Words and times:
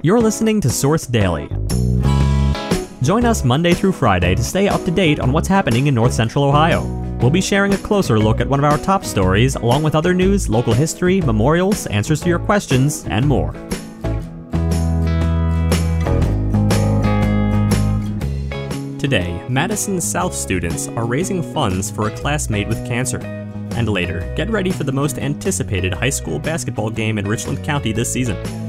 You're 0.00 0.20
listening 0.20 0.60
to 0.60 0.70
Source 0.70 1.08
Daily. 1.08 1.48
Join 3.02 3.24
us 3.24 3.42
Monday 3.42 3.74
through 3.74 3.90
Friday 3.90 4.36
to 4.36 4.44
stay 4.44 4.68
up 4.68 4.84
to 4.84 4.92
date 4.92 5.18
on 5.18 5.32
what's 5.32 5.48
happening 5.48 5.88
in 5.88 5.94
North 5.96 6.12
Central 6.12 6.44
Ohio. 6.44 6.84
We'll 7.20 7.30
be 7.30 7.40
sharing 7.40 7.74
a 7.74 7.78
closer 7.78 8.16
look 8.16 8.40
at 8.40 8.48
one 8.48 8.60
of 8.60 8.64
our 8.64 8.78
top 8.78 9.04
stories, 9.04 9.56
along 9.56 9.82
with 9.82 9.96
other 9.96 10.14
news, 10.14 10.48
local 10.48 10.72
history, 10.72 11.20
memorials, 11.20 11.88
answers 11.88 12.20
to 12.20 12.28
your 12.28 12.38
questions, 12.38 13.06
and 13.06 13.26
more. 13.26 13.52
Today, 19.00 19.44
Madison 19.48 20.00
South 20.00 20.32
students 20.32 20.86
are 20.86 21.06
raising 21.06 21.42
funds 21.42 21.90
for 21.90 22.06
a 22.06 22.16
classmate 22.16 22.68
with 22.68 22.86
cancer. 22.86 23.18
And 23.72 23.88
later, 23.88 24.32
get 24.36 24.48
ready 24.48 24.70
for 24.70 24.84
the 24.84 24.92
most 24.92 25.18
anticipated 25.18 25.92
high 25.92 26.10
school 26.10 26.38
basketball 26.38 26.90
game 26.90 27.18
in 27.18 27.26
Richland 27.26 27.64
County 27.64 27.90
this 27.90 28.12
season. 28.12 28.67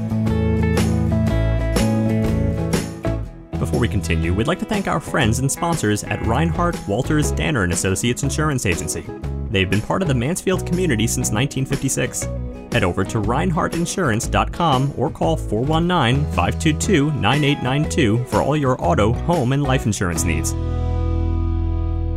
We 3.80 3.88
continue, 3.88 4.34
we'd 4.34 4.46
like 4.46 4.58
to 4.58 4.64
thank 4.64 4.86
our 4.86 5.00
friends 5.00 5.38
and 5.38 5.50
sponsors 5.50 6.04
at 6.04 6.24
Reinhardt, 6.26 6.76
Walters, 6.86 7.32
Danner 7.32 7.64
and 7.64 7.72
Associates 7.72 8.22
Insurance 8.22 8.66
Agency. 8.66 9.04
They've 9.50 9.68
been 9.68 9.80
part 9.80 10.02
of 10.02 10.08
the 10.08 10.14
Mansfield 10.14 10.66
community 10.66 11.06
since 11.06 11.30
1956. 11.32 12.28
Head 12.72 12.84
over 12.84 13.02
to 13.04 13.18
reinhardtinsurance.com 13.18 14.94
or 14.96 15.10
call 15.10 15.36
419 15.36 16.24
522 16.32 17.10
9892 17.12 18.24
for 18.26 18.42
all 18.42 18.56
your 18.56 18.80
auto, 18.84 19.12
home, 19.12 19.52
and 19.52 19.64
life 19.64 19.86
insurance 19.86 20.22
needs. 20.22 20.52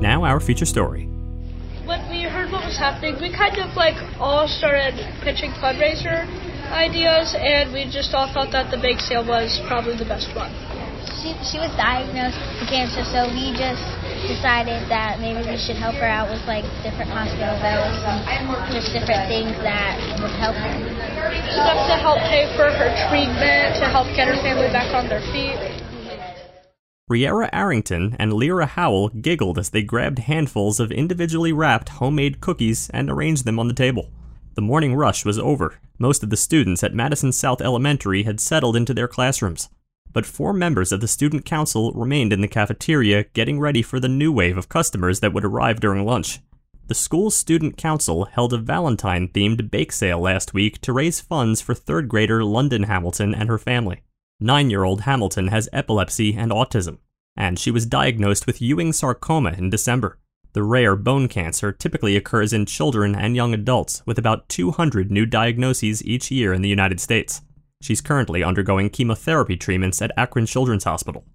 Now, 0.04 0.23
our 0.26 0.40
feature 0.40 0.66
story. 0.66 1.05
When 1.85 2.07
we 2.09 2.23
heard 2.23 2.52
what 2.52 2.66
was 2.66 2.77
happening, 2.77 3.16
we 3.20 3.35
kind 3.35 3.57
of 3.57 3.76
like 3.76 3.95
all 4.20 4.48
started 4.48 4.93
pitching 5.23 5.52
fundraiser 5.63 6.27
ideas, 6.71 7.35
and 7.38 7.73
we 7.73 7.85
just 7.85 8.13
all 8.13 8.32
thought 8.34 8.52
that 8.52 8.70
the 8.70 8.77
bake 8.77 8.99
sale 8.99 9.26
was 9.26 9.62
probably 9.68 9.98
the 9.98 10.05
best 10.05 10.27
one. 10.35 10.52
She, 11.23 11.32
she 11.40 11.55
was 11.58 11.72
diagnosed 11.80 12.35
with 12.60 12.68
cancer, 12.68 12.99
so 13.07 13.32
we 13.32 13.55
just 13.55 13.79
decided 14.27 14.84
that 14.91 15.24
maybe 15.24 15.40
we 15.40 15.55
should 15.55 15.79
help 15.79 15.96
her 15.96 16.05
out 16.05 16.27
with 16.27 16.43
like 16.52 16.68
different 16.84 17.16
hospital 17.16 17.55
bills 17.63 17.96
and 18.27 18.52
just 18.76 18.91
different 18.91 19.32
things 19.32 19.55
that 19.63 19.96
would 20.20 20.35
help 20.35 20.51
her. 20.60 20.76
Stuff 21.48 21.88
to 21.88 21.96
help 21.96 22.20
pay 22.27 22.51
for 22.60 22.68
her 22.68 22.91
treatment, 23.07 23.79
to 23.79 23.88
help 23.88 24.12
get 24.20 24.27
her 24.27 24.35
family 24.44 24.68
back 24.68 24.94
on 24.94 25.07
their 25.07 25.24
feet. 25.32 25.55
Riera 27.07 27.49
Arrington 27.54 28.18
and 28.20 28.34
Lyra 28.34 28.66
Howell 28.66 29.07
giggled 29.07 29.57
as 29.57 29.70
they 29.70 29.82
grabbed 29.82 30.27
handfuls 30.27 30.82
of 30.82 30.91
individually 30.91 31.54
wrapped 31.54 32.04
homemade 32.04 32.41
cookies 32.41 32.90
and 32.90 33.10
arranged 33.10 33.46
them 33.46 33.60
on 33.60 33.70
the 33.70 33.74
table. 33.74 34.12
The 34.55 34.62
morning 34.62 34.94
rush 34.94 35.24
was 35.24 35.40
over. 35.40 35.79
Most 35.98 36.21
of 36.21 36.32
the 36.32 36.35
students 36.35 36.84
at 36.84 36.94
Madison 36.94 37.32
South 37.32 37.62
Elementary 37.62 38.24
had 38.24 38.41
settled 38.41 38.76
into 38.76 38.94
their 38.94 39.07
classrooms 39.07 39.70
but 40.14 40.26
four 40.26 40.54
members 40.54 40.92
of 40.92 41.02
the 41.02 41.08
student 41.08 41.44
council 41.44 41.92
remained 41.92 42.32
in 42.32 42.42
the 42.42 42.48
cafeteria 42.48 43.26
getting 43.34 43.60
ready 43.60 43.82
for 43.82 44.00
the 44.00 44.08
new 44.08 44.32
wave 44.32 44.58
of 44.58 44.70
customers 44.70 45.20
that 45.20 45.34
would 45.34 45.44
arrive 45.44 45.80
during 45.80 46.06
lunch. 46.06 46.40
The 46.88 46.94
school's 46.94 47.36
student 47.36 47.78
council 47.78 48.26
held 48.26 48.54
a 48.54 48.58
Valentine 48.58 49.28
themed 49.30 49.72
bake 49.72 49.91
sale 49.91 50.20
last 50.20 50.54
week 50.54 50.80
to 50.82 50.94
raise 50.94 51.20
funds 51.20 51.62
for 51.62 51.74
third 51.74 52.08
grader 52.08 52.44
London 52.44 52.84
Hamilton 52.84 53.34
and 53.34 53.50
her 53.50 53.58
family. 53.58 54.02
Nine 54.40 54.70
year 54.70 54.84
old 54.84 55.02
Hamilton 55.02 55.48
has 55.48 55.70
epilepsy 55.72 56.36
and 56.36 56.52
autism, 56.52 56.98
and 57.38 57.58
she 57.58 57.72
was 57.72 57.86
diagnosed 57.86 58.46
with 58.46 58.62
Ewing 58.62 58.91
sarcoma 58.94 59.56
in 59.58 59.70
December. 59.70 60.20
The 60.54 60.62
rare 60.62 60.96
bone 60.96 61.30
cancer 61.30 61.72
typically 61.72 62.16
occurs 62.16 62.54
in 62.54 62.66
children 62.68 63.16
and 63.16 63.36
young 63.36 63.54
adults, 63.54 64.03
with 64.06 64.19
about 64.19 64.50
200 64.50 65.09
new 65.09 65.25
diagnoses 65.25 66.03
each 66.03 66.30
year 66.30 66.53
in 66.53 66.62
the 66.62 66.69
United 66.69 67.00
States. 67.00 67.41
She's 67.84 68.00
currently 68.00 68.45
undergoing 68.45 68.89
chemotherapy 68.89 69.57
treatments 69.57 70.01
at 70.01 70.13
Akron 70.16 70.45
Children's 70.45 70.85
Hospital. 70.85 71.25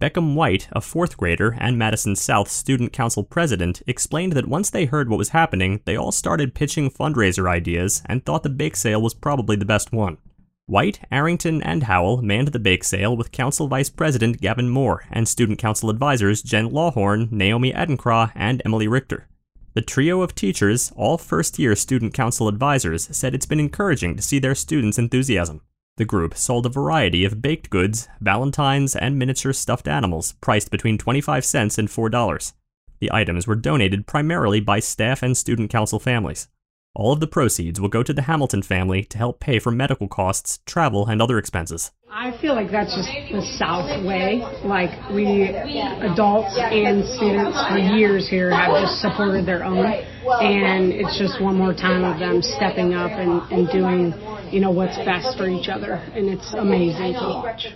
Beckham 0.00 0.34
White, 0.34 0.66
a 0.72 0.80
fourth 0.80 1.18
grader 1.18 1.54
and 1.58 1.76
Madison 1.76 2.16
South 2.16 2.50
Student 2.50 2.90
Council 2.90 3.22
president, 3.22 3.82
explained 3.86 4.32
that 4.32 4.48
once 4.48 4.70
they 4.70 4.86
heard 4.86 5.10
what 5.10 5.18
was 5.18 5.28
happening, 5.28 5.82
they 5.84 5.96
all 5.96 6.10
started 6.10 6.54
pitching 6.54 6.90
fundraiser 6.90 7.46
ideas 7.50 8.02
and 8.06 8.24
thought 8.24 8.44
the 8.44 8.48
bake 8.48 8.76
sale 8.76 9.02
was 9.02 9.12
probably 9.12 9.56
the 9.56 9.66
best 9.66 9.92
one. 9.92 10.16
White, 10.64 11.00
Arrington, 11.12 11.62
and 11.62 11.82
Howell 11.82 12.22
manned 12.22 12.48
the 12.48 12.58
bake 12.58 12.82
sale 12.82 13.14
with 13.14 13.30
Council 13.30 13.68
Vice 13.68 13.90
President 13.90 14.40
Gavin 14.40 14.70
Moore 14.70 15.04
and 15.10 15.28
Student 15.28 15.58
Council 15.58 15.90
advisors 15.90 16.40
Jen 16.40 16.70
Lawhorn, 16.70 17.30
Naomi 17.30 17.74
Edencraw, 17.74 18.32
and 18.34 18.62
Emily 18.64 18.88
Richter. 18.88 19.28
The 19.74 19.82
trio 19.82 20.22
of 20.22 20.34
teachers, 20.34 20.92
all 20.96 21.18
first 21.18 21.58
year 21.58 21.76
Student 21.76 22.14
Council 22.14 22.48
advisors, 22.48 23.14
said 23.14 23.34
it's 23.34 23.44
been 23.44 23.60
encouraging 23.60 24.16
to 24.16 24.22
see 24.22 24.38
their 24.38 24.54
students' 24.54 24.98
enthusiasm. 24.98 25.60
The 26.00 26.06
group 26.06 26.34
sold 26.34 26.64
a 26.64 26.70
variety 26.70 27.26
of 27.26 27.42
baked 27.42 27.68
goods, 27.68 28.08
valentines, 28.22 28.96
and 28.96 29.18
miniature 29.18 29.52
stuffed 29.52 29.86
animals 29.86 30.32
priced 30.40 30.70
between 30.70 30.96
25 30.96 31.44
cents 31.44 31.76
and 31.76 31.88
$4. 31.88 32.52
The 33.00 33.12
items 33.12 33.46
were 33.46 33.54
donated 33.54 34.06
primarily 34.06 34.60
by 34.60 34.80
staff 34.80 35.22
and 35.22 35.36
student 35.36 35.68
council 35.68 35.98
families. 35.98 36.48
All 36.94 37.12
of 37.12 37.20
the 37.20 37.28
proceeds 37.28 37.80
will 37.80 37.88
go 37.88 38.02
to 38.02 38.12
the 38.12 38.22
Hamilton 38.22 38.62
family 38.62 39.04
to 39.04 39.18
help 39.18 39.38
pay 39.38 39.60
for 39.60 39.70
medical 39.70 40.08
costs, 40.08 40.58
travel, 40.66 41.06
and 41.06 41.22
other 41.22 41.38
expenses. 41.38 41.92
I 42.10 42.36
feel 42.40 42.56
like 42.56 42.72
that's 42.72 42.96
just 42.96 43.08
the 43.30 43.42
South 43.56 44.04
way. 44.04 44.42
Like 44.64 44.90
we 45.10 45.54
adults 45.54 46.58
and 46.58 47.04
students 47.14 47.56
for 47.68 47.78
years 47.78 48.28
here 48.28 48.50
have 48.50 48.72
just 48.82 49.00
supported 49.00 49.46
their 49.46 49.62
own, 49.62 49.86
and 49.86 50.92
it's 50.92 51.16
just 51.16 51.40
one 51.40 51.56
more 51.56 51.72
time 51.72 52.02
of 52.02 52.18
them 52.18 52.42
stepping 52.42 52.94
up 52.94 53.12
and, 53.12 53.40
and 53.52 53.70
doing, 53.70 54.10
you 54.52 54.60
know, 54.60 54.70
what's 54.70 54.96
best 54.98 55.36
for 55.36 55.48
each 55.48 55.68
other, 55.68 55.94
and 56.14 56.28
it's 56.28 56.52
amazing 56.52 57.14
to 57.14 57.20
watch. 57.20 57.66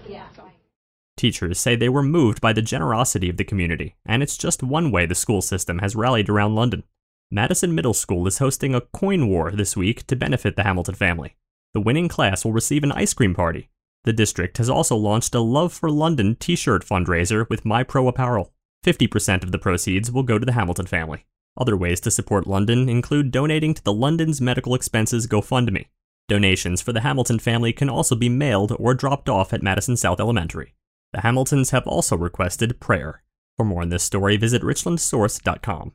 Teachers 1.17 1.59
say 1.61 1.77
they 1.77 1.89
were 1.89 2.03
moved 2.03 2.41
by 2.41 2.53
the 2.53 2.63
generosity 2.63 3.31
of 3.31 3.37
the 3.37 3.45
community, 3.45 3.95
and 4.05 4.23
it's 4.23 4.37
just 4.37 4.63
one 4.63 4.91
way 4.91 5.07
the 5.07 5.15
school 5.15 5.41
system 5.41 5.79
has 5.79 5.95
rallied 5.95 6.29
around 6.29 6.55
London. 6.55 6.83
Madison 7.31 7.75
Middle 7.75 7.95
School 7.95 8.27
is 8.27 8.39
hosting 8.39 8.75
a 8.75 8.81
coin 8.81 9.29
war 9.29 9.51
this 9.51 9.77
week 9.77 10.07
to 10.09 10.17
benefit 10.17 10.57
the 10.57 10.65
Hamilton 10.65 10.95
family. 10.95 11.37
The 11.73 11.81
winning 11.81 12.09
class 12.09 12.45
will 12.45 12.53
receive 12.53 12.85
an 12.85 12.93
ice 12.93 13.15
cream 13.15 13.35
party, 13.35 13.71
the 14.05 14.13
district 14.13 14.59
has 14.59 14.69
also 14.69 14.97
launched 14.97 15.35
a 15.35 15.41
Love 15.41 15.73
for 15.73 15.91
London 15.91 16.37
t 16.37 16.57
shirt 16.57 16.85
fundraiser 16.85 17.49
with 17.49 17.65
MyPro 17.65 18.07
Apparel. 18.07 18.53
50% 18.85 19.43
of 19.43 19.51
the 19.51 19.59
proceeds 19.59 20.13
will 20.13 20.23
go 20.23 20.39
to 20.39 20.45
the 20.45 20.53
Hamilton 20.53 20.87
family. 20.87 21.25
Other 21.57 21.75
ways 21.75 22.01
to 22.01 22.11
support 22.11 22.47
London 22.47 22.91
include 22.91 23.31
donating 23.31 23.73
to 23.73 23.83
the 23.83 23.95
London's 23.95 24.43
Medical 24.43 24.75
Expenses 24.75 25.27
GoFundMe. 25.27 25.87
Donations 26.27 26.81
for 26.81 26.95
the 26.95 27.03
Hamilton 27.03 27.39
family 27.39 27.73
can 27.75 27.91
also 27.91 28.15
be 28.17 28.31
mailed 28.31 28.75
or 28.79 28.95
dropped 28.95 29.29
off 29.29 29.53
at 29.53 29.63
Madison 29.63 29.95
South 29.95 30.21
Elementary. 30.21 30.75
The 31.13 31.21
Hamiltons 31.21 31.71
have 31.71 31.87
also 31.87 32.17
requested 32.17 32.81
prayer. 32.81 33.23
For 33.59 33.65
more 33.65 33.83
on 33.83 33.91
this 33.91 34.05
story, 34.05 34.39
visit 34.39 34.63
richlandsource.com. 34.63 35.93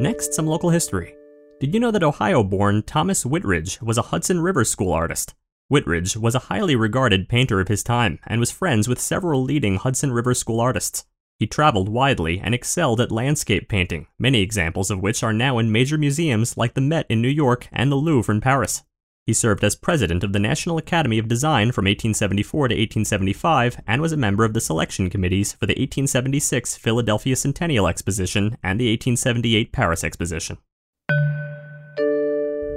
Next, 0.00 0.34
some 0.34 0.46
local 0.46 0.70
history. 0.70 1.14
Did 1.60 1.72
you 1.72 1.80
know 1.80 1.92
that 1.92 2.02
Ohio 2.02 2.42
born 2.42 2.82
Thomas 2.82 3.24
Whittredge 3.24 3.80
was 3.80 3.98
a 3.98 4.02
Hudson 4.02 4.40
River 4.40 4.64
School 4.64 4.92
artist? 4.92 5.34
Whittredge 5.68 6.16
was 6.16 6.34
a 6.34 6.40
highly 6.50 6.74
regarded 6.74 7.28
painter 7.28 7.60
of 7.60 7.68
his 7.68 7.84
time 7.84 8.18
and 8.26 8.40
was 8.40 8.50
friends 8.50 8.88
with 8.88 9.00
several 9.00 9.44
leading 9.44 9.76
Hudson 9.76 10.12
River 10.12 10.34
School 10.34 10.60
artists. 10.60 11.04
He 11.38 11.46
traveled 11.46 11.88
widely 11.88 12.40
and 12.40 12.52
excelled 12.52 13.00
at 13.00 13.12
landscape 13.12 13.68
painting, 13.68 14.08
many 14.18 14.40
examples 14.40 14.90
of 14.90 15.00
which 15.00 15.22
are 15.22 15.32
now 15.32 15.58
in 15.58 15.70
major 15.70 15.96
museums 15.96 16.56
like 16.56 16.74
the 16.74 16.80
Met 16.80 17.06
in 17.08 17.22
New 17.22 17.28
York 17.28 17.68
and 17.70 17.92
the 17.92 17.96
Louvre 17.96 18.34
in 18.34 18.40
Paris. 18.40 18.82
He 19.24 19.32
served 19.32 19.62
as 19.62 19.76
president 19.76 20.24
of 20.24 20.32
the 20.32 20.40
National 20.40 20.78
Academy 20.78 21.18
of 21.18 21.28
Design 21.28 21.70
from 21.70 21.84
1874 21.84 22.68
to 22.68 22.74
1875 22.74 23.80
and 23.86 24.02
was 24.02 24.10
a 24.10 24.16
member 24.16 24.44
of 24.44 24.52
the 24.52 24.60
selection 24.60 25.10
committees 25.10 25.52
for 25.52 25.66
the 25.66 25.74
1876 25.74 26.76
Philadelphia 26.76 27.36
Centennial 27.36 27.86
Exposition 27.86 28.56
and 28.62 28.80
the 28.80 28.90
1878 28.90 29.70
Paris 29.70 30.02
Exposition. 30.02 30.58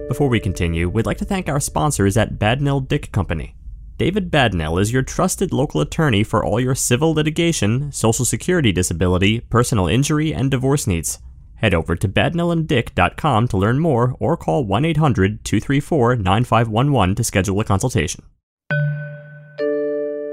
Before 0.07 0.27
we 0.27 0.41
continue, 0.41 0.89
we'd 0.89 1.05
like 1.05 1.19
to 1.19 1.25
thank 1.25 1.47
our 1.47 1.61
sponsors 1.61 2.17
at 2.17 2.37
Badnell 2.37 2.81
Dick 2.81 3.11
Company. 3.13 3.55
David 4.01 4.31
Badnell 4.31 4.79
is 4.79 4.91
your 4.91 5.03
trusted 5.03 5.53
local 5.53 5.79
attorney 5.79 6.23
for 6.23 6.43
all 6.43 6.59
your 6.59 6.73
civil 6.73 7.13
litigation, 7.13 7.91
Social 7.91 8.25
Security 8.25 8.71
disability, 8.71 9.41
personal 9.41 9.87
injury, 9.87 10.33
and 10.33 10.49
divorce 10.49 10.87
needs. 10.87 11.19
Head 11.57 11.75
over 11.75 11.95
to 11.95 12.09
badnellanddick.com 12.09 13.47
to 13.49 13.57
learn 13.57 13.77
more 13.77 14.15
or 14.19 14.35
call 14.37 14.65
1 14.65 14.85
800 14.85 15.45
234 15.45 16.15
9511 16.15 17.13
to 17.13 17.23
schedule 17.23 17.59
a 17.59 17.63
consultation. 17.63 18.23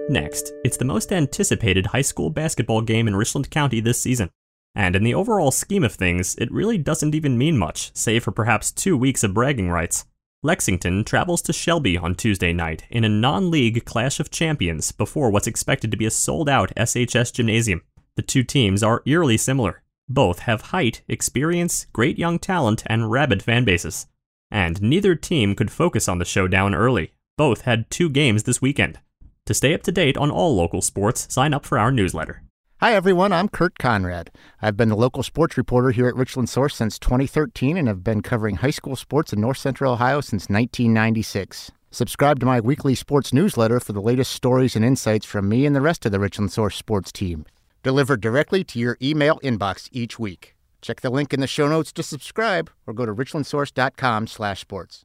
Next, 0.08 0.50
it's 0.64 0.78
the 0.78 0.86
most 0.86 1.12
anticipated 1.12 1.88
high 1.88 2.00
school 2.00 2.30
basketball 2.30 2.80
game 2.80 3.06
in 3.06 3.16
Richland 3.16 3.50
County 3.50 3.80
this 3.80 4.00
season. 4.00 4.30
And 4.74 4.96
in 4.96 5.02
the 5.02 5.12
overall 5.12 5.50
scheme 5.50 5.84
of 5.84 5.92
things, 5.92 6.36
it 6.36 6.50
really 6.50 6.78
doesn't 6.78 7.14
even 7.14 7.36
mean 7.36 7.58
much, 7.58 7.94
save 7.94 8.24
for 8.24 8.32
perhaps 8.32 8.72
two 8.72 8.96
weeks 8.96 9.22
of 9.22 9.34
bragging 9.34 9.68
rights. 9.68 10.06
Lexington 10.44 11.02
travels 11.02 11.42
to 11.42 11.52
Shelby 11.52 11.98
on 11.98 12.14
Tuesday 12.14 12.52
night 12.52 12.84
in 12.90 13.02
a 13.02 13.08
non 13.08 13.50
league 13.50 13.84
clash 13.84 14.20
of 14.20 14.30
champions 14.30 14.92
before 14.92 15.30
what's 15.30 15.48
expected 15.48 15.90
to 15.90 15.96
be 15.96 16.06
a 16.06 16.12
sold 16.12 16.48
out 16.48 16.72
SHS 16.76 17.32
gymnasium. 17.32 17.82
The 18.14 18.22
two 18.22 18.44
teams 18.44 18.84
are 18.84 19.02
eerily 19.04 19.36
similar. 19.36 19.82
Both 20.08 20.40
have 20.40 20.70
height, 20.70 21.02
experience, 21.08 21.86
great 21.92 22.20
young 22.20 22.38
talent, 22.38 22.84
and 22.86 23.10
rabid 23.10 23.42
fan 23.42 23.64
bases. 23.64 24.06
And 24.48 24.80
neither 24.80 25.16
team 25.16 25.56
could 25.56 25.72
focus 25.72 26.08
on 26.08 26.18
the 26.18 26.24
showdown 26.24 26.72
early. 26.72 27.14
Both 27.36 27.62
had 27.62 27.90
two 27.90 28.08
games 28.08 28.44
this 28.44 28.62
weekend. 28.62 29.00
To 29.46 29.54
stay 29.54 29.74
up 29.74 29.82
to 29.82 29.92
date 29.92 30.16
on 30.16 30.30
all 30.30 30.54
local 30.54 30.82
sports, 30.82 31.26
sign 31.32 31.52
up 31.52 31.66
for 31.66 31.80
our 31.80 31.90
newsletter. 31.90 32.42
Hi, 32.80 32.94
everyone. 32.94 33.32
I'm 33.32 33.48
Kurt 33.48 33.76
Conrad. 33.76 34.30
I've 34.62 34.76
been 34.76 34.88
the 34.88 34.94
local 34.94 35.24
sports 35.24 35.56
reporter 35.56 35.90
here 35.90 36.06
at 36.06 36.14
Richland 36.14 36.48
Source 36.48 36.76
since 36.76 36.96
2013 37.00 37.76
and 37.76 37.88
have 37.88 38.04
been 38.04 38.22
covering 38.22 38.54
high 38.54 38.70
school 38.70 38.94
sports 38.94 39.32
in 39.32 39.40
north 39.40 39.58
central 39.58 39.94
Ohio 39.94 40.20
since 40.20 40.48
1996. 40.48 41.72
Subscribe 41.90 42.38
to 42.38 42.46
my 42.46 42.60
weekly 42.60 42.94
sports 42.94 43.32
newsletter 43.32 43.80
for 43.80 43.92
the 43.92 44.00
latest 44.00 44.30
stories 44.30 44.76
and 44.76 44.84
insights 44.84 45.26
from 45.26 45.48
me 45.48 45.66
and 45.66 45.74
the 45.74 45.80
rest 45.80 46.06
of 46.06 46.12
the 46.12 46.20
Richland 46.20 46.52
Source 46.52 46.76
sports 46.76 47.10
team, 47.10 47.46
delivered 47.82 48.20
directly 48.20 48.62
to 48.62 48.78
your 48.78 48.96
email 49.02 49.40
inbox 49.42 49.88
each 49.90 50.20
week. 50.20 50.54
Check 50.80 51.00
the 51.00 51.10
link 51.10 51.34
in 51.34 51.40
the 51.40 51.48
show 51.48 51.66
notes 51.66 51.90
to 51.94 52.04
subscribe 52.04 52.70
or 52.86 52.94
go 52.94 53.04
to 53.04 53.12
richlandsource.com/sports. 53.12 55.04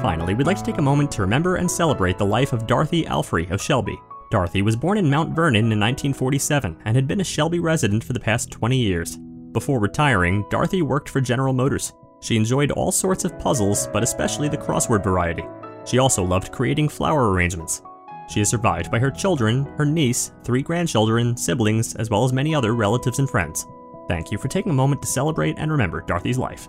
Finally, 0.00 0.36
we'd 0.36 0.46
like 0.46 0.58
to 0.58 0.62
take 0.62 0.78
a 0.78 0.82
moment 0.82 1.10
to 1.10 1.22
remember 1.22 1.56
and 1.56 1.68
celebrate 1.68 2.18
the 2.18 2.24
life 2.24 2.52
of 2.52 2.68
Dorothy 2.68 3.02
Alfrey 3.02 3.50
of 3.50 3.60
Shelby. 3.60 4.00
Dorothy 4.30 4.60
was 4.60 4.76
born 4.76 4.98
in 4.98 5.08
Mount 5.08 5.34
Vernon 5.34 5.72
in 5.72 5.80
1947 5.80 6.76
and 6.84 6.94
had 6.94 7.08
been 7.08 7.20
a 7.20 7.24
Shelby 7.24 7.60
resident 7.60 8.04
for 8.04 8.12
the 8.12 8.20
past 8.20 8.50
20 8.50 8.76
years. 8.76 9.16
Before 9.52 9.80
retiring, 9.80 10.44
Dorothy 10.50 10.82
worked 10.82 11.08
for 11.08 11.20
General 11.22 11.54
Motors. 11.54 11.94
She 12.20 12.36
enjoyed 12.36 12.70
all 12.72 12.92
sorts 12.92 13.24
of 13.24 13.38
puzzles, 13.38 13.86
but 13.86 14.02
especially 14.02 14.48
the 14.48 14.58
crossword 14.58 15.02
variety. 15.02 15.44
She 15.86 15.98
also 15.98 16.22
loved 16.22 16.52
creating 16.52 16.90
flower 16.90 17.30
arrangements. 17.30 17.80
She 18.28 18.42
is 18.42 18.50
survived 18.50 18.90
by 18.90 18.98
her 18.98 19.10
children, 19.10 19.64
her 19.78 19.86
niece, 19.86 20.32
three 20.44 20.60
grandchildren, 20.60 21.34
siblings, 21.34 21.94
as 21.94 22.10
well 22.10 22.24
as 22.24 22.32
many 22.34 22.54
other 22.54 22.74
relatives 22.74 23.20
and 23.20 23.30
friends. 23.30 23.66
Thank 24.08 24.30
you 24.30 24.36
for 24.36 24.48
taking 24.48 24.70
a 24.70 24.74
moment 24.74 25.00
to 25.02 25.08
celebrate 25.08 25.58
and 25.58 25.70
remember 25.70 26.02
Dorothy's 26.02 26.38
life. 26.38 26.68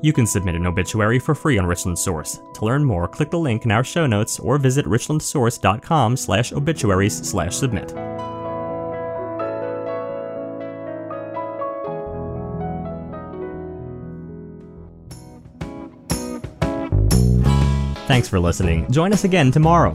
You 0.00 0.12
can 0.12 0.26
submit 0.26 0.54
an 0.54 0.66
obituary 0.66 1.18
for 1.18 1.34
free 1.34 1.58
on 1.58 1.66
Richland 1.66 1.98
Source. 1.98 2.40
To 2.54 2.64
learn 2.64 2.84
more, 2.84 3.08
click 3.08 3.30
the 3.30 3.38
link 3.38 3.64
in 3.64 3.70
our 3.70 3.82
show 3.82 4.06
notes 4.06 4.38
or 4.38 4.58
visit 4.58 4.86
richlandsource.com 4.86 6.16
slash 6.16 6.52
obituaries 6.52 7.28
slash 7.28 7.56
submit. 7.56 7.92
Thanks 18.06 18.26
for 18.26 18.40
listening. 18.40 18.90
Join 18.90 19.12
us 19.12 19.24
again 19.24 19.50
tomorrow. 19.52 19.94